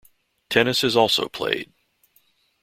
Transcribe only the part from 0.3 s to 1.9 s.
Tennis is also played.